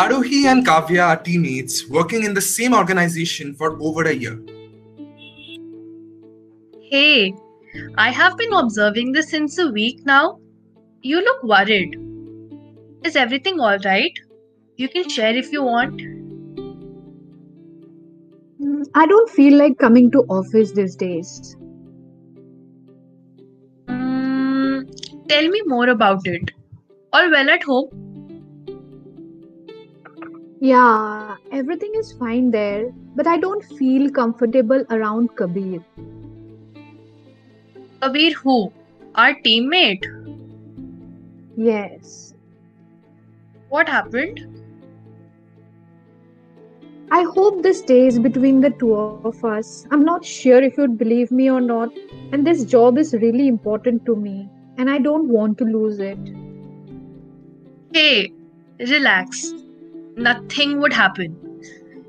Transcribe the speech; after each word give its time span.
Arohi 0.00 0.44
and 0.50 0.64
Kavya 0.66 1.06
are 1.06 1.16
teammates 1.22 1.86
working 1.86 2.22
in 2.24 2.32
the 2.32 2.40
same 2.40 2.72
organization 2.72 3.54
for 3.54 3.76
over 3.82 4.04
a 4.04 4.14
year. 4.14 4.40
Hey, 6.90 7.34
I 7.98 8.10
have 8.10 8.38
been 8.38 8.54
observing 8.54 9.12
this 9.12 9.28
since 9.28 9.58
a 9.58 9.70
week 9.70 10.06
now. 10.06 10.40
You 11.02 11.20
look 11.20 11.42
worried. 11.42 11.98
Is 13.04 13.14
everything 13.14 13.60
alright? 13.60 14.18
You 14.76 14.88
can 14.88 15.06
share 15.06 15.36
if 15.36 15.52
you 15.52 15.62
want. 15.64 16.00
I 18.94 19.06
don't 19.06 19.28
feel 19.28 19.58
like 19.58 19.78
coming 19.78 20.10
to 20.12 20.20
office 20.30 20.72
these 20.72 20.96
days. 20.96 21.56
Mm, 23.86 25.28
tell 25.28 25.48
me 25.48 25.62
more 25.66 25.90
about 25.90 26.26
it. 26.26 26.52
All 27.12 27.30
well 27.30 27.50
at 27.50 27.62
home? 27.62 28.09
Yeah, 30.62 31.36
everything 31.52 31.92
is 31.94 32.12
fine 32.12 32.50
there, 32.50 32.92
but 33.16 33.26
I 33.26 33.38
don't 33.38 33.64
feel 33.64 34.10
comfortable 34.10 34.84
around 34.90 35.34
Kabir. 35.34 35.82
Kabir 38.02 38.32
who? 38.34 38.70
Our 39.14 39.36
teammate? 39.36 40.04
Yes. 41.56 42.34
What 43.70 43.88
happened? 43.88 44.46
I 47.10 47.22
hope 47.22 47.62
this 47.62 47.78
stays 47.78 48.18
between 48.18 48.60
the 48.60 48.68
two 48.68 48.94
of 48.94 49.42
us. 49.42 49.86
I'm 49.90 50.04
not 50.04 50.26
sure 50.26 50.62
if 50.62 50.76
you'd 50.76 50.98
believe 50.98 51.32
me 51.32 51.50
or 51.50 51.62
not, 51.62 51.88
and 52.32 52.46
this 52.46 52.66
job 52.66 52.98
is 52.98 53.14
really 53.14 53.48
important 53.48 54.04
to 54.04 54.14
me, 54.14 54.46
and 54.76 54.90
I 54.90 54.98
don't 54.98 55.28
want 55.28 55.56
to 55.56 55.64
lose 55.64 56.00
it. 56.00 56.18
Hey, 57.94 58.30
relax 58.78 59.54
nothing 60.20 60.80
would 60.80 60.92
happen. 60.92 61.36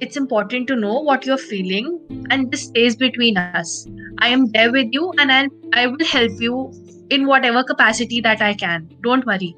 It's 0.00 0.16
important 0.16 0.68
to 0.68 0.76
know 0.76 1.00
what 1.00 1.26
you're 1.26 1.36
feeling, 1.36 2.26
and 2.30 2.50
this 2.50 2.62
stays 2.62 2.96
between 2.96 3.36
us. 3.36 3.86
I 4.18 4.28
am 4.28 4.46
there 4.52 4.72
with 4.72 4.88
you, 4.92 5.12
and 5.18 5.32
I'll, 5.32 5.48
I 5.72 5.86
will 5.88 6.04
help 6.04 6.40
you 6.40 6.72
in 7.10 7.26
whatever 7.26 7.64
capacity 7.64 8.20
that 8.20 8.40
I 8.40 8.54
can. 8.54 8.88
Don't 9.02 9.26
worry. 9.26 9.54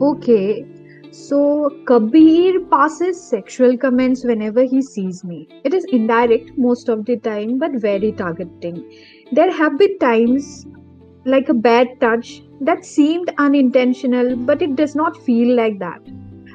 Okay, 0.00 0.64
so 1.10 1.70
Kabir 1.86 2.60
passes 2.70 3.20
sexual 3.20 3.76
comments 3.76 4.24
whenever 4.24 4.62
he 4.62 4.80
sees 4.80 5.24
me. 5.24 5.48
It 5.64 5.74
is 5.74 5.84
indirect 5.90 6.56
most 6.56 6.88
of 6.88 7.04
the 7.04 7.16
time, 7.16 7.58
but 7.58 7.72
very 7.72 8.12
targeting. 8.12 8.84
There 9.32 9.50
have 9.50 9.76
been 9.76 9.98
times 9.98 10.66
like 11.24 11.48
a 11.48 11.54
bad 11.54 12.00
touch 12.00 12.42
that 12.60 12.84
seemed 12.84 13.32
unintentional, 13.38 14.36
but 14.36 14.62
it 14.62 14.76
does 14.76 14.94
not 14.94 15.16
feel 15.16 15.54
like 15.56 15.78
that. 15.78 16.00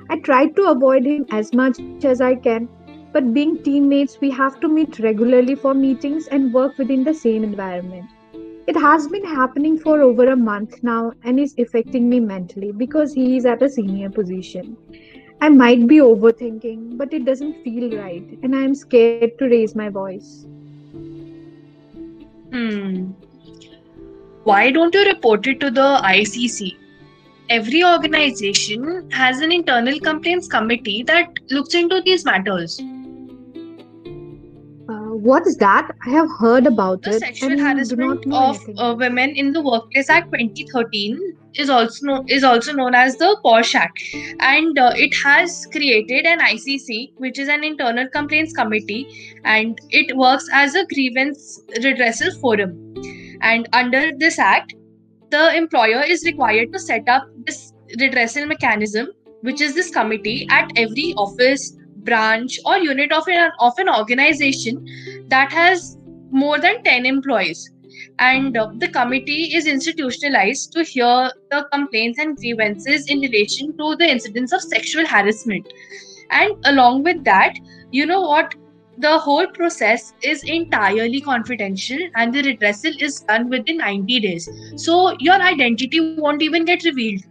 I 0.09 0.17
tried 0.19 0.55
to 0.55 0.69
avoid 0.69 1.05
him 1.05 1.25
as 1.31 1.53
much 1.53 1.79
as 1.79 2.21
I 2.21 2.35
can, 2.35 2.67
but 3.11 3.33
being 3.33 3.61
teammates, 3.63 3.99
we 3.99 4.29
have 4.31 4.39
to 4.41 4.67
meet 4.67 4.99
regularly 4.99 5.55
for 5.55 5.73
meetings 5.73 6.27
and 6.27 6.53
work 6.53 6.77
within 6.77 7.03
the 7.03 7.13
same 7.13 7.43
environment. 7.43 8.05
It 8.67 8.75
has 8.75 9.07
been 9.07 9.25
happening 9.25 9.77
for 9.77 10.01
over 10.01 10.27
a 10.27 10.35
month 10.35 10.83
now 10.83 11.11
and 11.23 11.39
is 11.39 11.53
affecting 11.57 12.09
me 12.09 12.19
mentally 12.19 12.71
because 12.71 13.13
he 13.13 13.37
is 13.37 13.45
at 13.45 13.61
a 13.61 13.69
senior 13.69 14.09
position. 14.09 14.77
I 15.41 15.49
might 15.49 15.87
be 15.87 15.97
overthinking, 15.97 16.97
but 16.97 17.13
it 17.13 17.25
doesn't 17.25 17.63
feel 17.63 17.97
right, 17.97 18.25
and 18.43 18.55
I 18.55 18.61
am 18.63 18.75
scared 18.75 19.23
to 19.25 19.31
raise 19.31 19.59
my 19.59 19.73
voice. 19.73 20.29
Hmm 22.51 23.02
why 24.43 24.71
don't 24.71 24.93
you 24.93 25.05
report 25.05 25.47
it 25.47 25.59
to 25.61 25.71
the 25.71 25.99
ICC? 26.03 26.77
Every 27.49 27.83
organization 27.83 29.09
has 29.11 29.39
an 29.39 29.51
internal 29.53 29.99
complaints 29.99 30.47
committee 30.47 31.03
that 31.03 31.29
looks 31.49 31.73
into 31.73 32.01
these 32.01 32.25
matters. 32.25 32.81
Uh, 34.89 35.15
what's 35.29 35.55
that? 35.57 35.89
I 36.05 36.09
have 36.09 36.29
heard 36.39 36.67
about 36.67 37.03
the 37.03 37.11
it. 37.11 37.13
The 37.13 37.19
sexual 37.19 37.57
harassment 37.57 38.25
of 38.33 38.59
uh, 38.77 38.95
women 38.97 39.29
in 39.29 39.53
the 39.53 39.61
Workplace 39.61 40.09
Act 40.09 40.33
2013 40.33 41.37
is 41.55 41.69
also 41.69 42.05
known, 42.05 42.25
is 42.27 42.43
also 42.43 42.73
known 42.73 42.95
as 42.95 43.15
the 43.15 43.37
POSH 43.43 43.75
Act, 43.75 44.03
and 44.39 44.77
uh, 44.77 44.91
it 44.95 45.13
has 45.23 45.67
created 45.71 46.25
an 46.25 46.39
ICC, 46.39 47.13
which 47.15 47.39
is 47.39 47.47
an 47.47 47.63
internal 47.63 48.09
complaints 48.09 48.51
committee, 48.51 49.37
and 49.45 49.79
it 49.89 50.17
works 50.17 50.49
as 50.51 50.75
a 50.75 50.85
grievance 50.87 51.61
redressal 51.77 52.37
forum 52.41 52.82
and 53.43 53.67
under 53.73 54.11
this 54.17 54.39
act, 54.39 54.73
the 55.29 55.55
employer 55.55 56.01
is 56.01 56.23
required 56.25 56.71
to 56.71 56.79
set 56.79 57.07
up 57.09 57.27
this 57.45 57.73
redressal 57.99 58.47
mechanism, 58.47 59.07
which 59.41 59.61
is 59.61 59.75
this 59.75 59.89
committee 59.89 60.47
at 60.49 60.71
every 60.77 61.13
office, 61.17 61.75
branch, 61.97 62.57
or 62.65 62.77
unit 62.77 63.11
of 63.11 63.27
an, 63.27 63.51
of 63.59 63.73
an 63.77 63.89
organization 63.89 64.85
that 65.27 65.51
has 65.51 65.97
more 66.31 66.57
than 66.57 66.83
10 66.83 67.05
employees. 67.05 67.69
And 68.19 68.57
uh, 68.57 68.71
the 68.77 68.87
committee 68.87 69.55
is 69.55 69.67
institutionalized 69.67 70.71
to 70.73 70.83
hear 70.83 71.31
the 71.51 71.67
complaints 71.71 72.19
and 72.19 72.37
grievances 72.37 73.07
in 73.07 73.19
relation 73.19 73.77
to 73.77 73.95
the 73.97 74.09
incidents 74.09 74.53
of 74.53 74.61
sexual 74.61 75.05
harassment. 75.05 75.67
And 76.31 76.53
along 76.65 77.03
with 77.03 77.23
that, 77.25 77.55
you 77.91 78.05
know 78.05 78.21
what 78.21 78.55
the 78.97 79.17
whole 79.17 79.47
process 79.47 80.13
is 80.21 80.43
entirely 80.43 81.19
confidential 81.19 81.97
and 82.15 82.33
the 82.33 82.43
redressal 82.43 83.01
is 83.01 83.21
done 83.21 83.49
within 83.49 83.77
90 83.77 84.19
days. 84.19 84.49
So 84.75 85.15
your 85.19 85.41
identity 85.41 86.15
won't 86.15 86.41
even 86.41 86.65
get 86.65 86.83
revealed. 86.83 87.23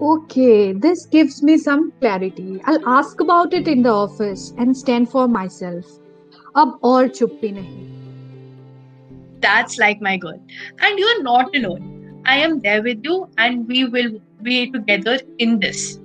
Okay, 0.00 0.72
this 0.72 1.06
gives 1.06 1.42
me 1.42 1.56
some 1.56 1.92
clarity. 2.00 2.60
I'll 2.64 2.88
ask 2.88 3.20
about 3.20 3.54
it 3.54 3.68
in 3.68 3.82
the 3.82 3.90
office 3.90 4.52
and 4.58 4.76
stand 4.76 5.08
for 5.10 5.28
myself. 5.28 5.84
Ab 6.56 6.80
और 6.82 7.08
chuppi 7.10 7.52
nahi. 7.54 7.94
That's 9.40 9.78
like 9.78 10.00
my 10.00 10.16
girl. 10.16 10.40
And 10.80 10.98
you're 10.98 11.22
not 11.22 11.54
alone. 11.54 12.22
I 12.26 12.38
am 12.38 12.60
there 12.60 12.82
with 12.82 13.04
you 13.04 13.28
and 13.38 13.68
we 13.68 13.84
will 13.84 14.20
be 14.42 14.70
together 14.70 15.20
in 15.38 15.60
this. 15.60 16.00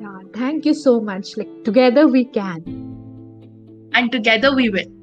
Yeah, 0.00 0.18
thank 0.34 0.66
you 0.66 0.74
so 0.74 1.00
much. 1.00 1.36
Like 1.36 1.50
together 1.64 2.08
we 2.08 2.24
can 2.24 2.81
and 3.94 4.10
together 4.12 4.54
we 4.54 4.68
will. 4.70 5.01